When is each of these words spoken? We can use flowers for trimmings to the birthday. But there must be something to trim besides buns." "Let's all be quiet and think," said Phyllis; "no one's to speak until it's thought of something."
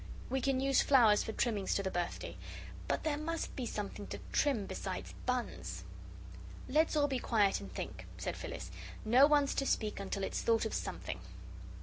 We 0.31 0.41
can 0.41 0.59
use 0.59 0.81
flowers 0.81 1.21
for 1.21 1.31
trimmings 1.31 1.75
to 1.75 1.83
the 1.83 1.91
birthday. 1.91 2.35
But 2.87 3.03
there 3.03 3.17
must 3.19 3.55
be 3.55 3.67
something 3.67 4.07
to 4.07 4.17
trim 4.31 4.65
besides 4.65 5.13
buns." 5.27 5.83
"Let's 6.67 6.95
all 6.95 7.07
be 7.07 7.19
quiet 7.19 7.59
and 7.61 7.71
think," 7.71 8.07
said 8.17 8.35
Phyllis; 8.35 8.71
"no 9.05 9.27
one's 9.27 9.53
to 9.53 9.65
speak 9.67 9.99
until 9.99 10.23
it's 10.23 10.41
thought 10.41 10.65
of 10.65 10.73
something." 10.73 11.19